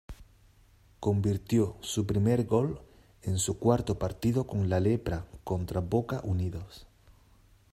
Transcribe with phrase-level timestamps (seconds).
[0.99, 2.81] Convirtió su primer gol
[3.21, 6.87] en su cuarto partido con la "lepra" contra Boca Unidos.